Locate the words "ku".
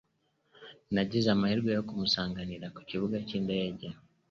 2.75-2.79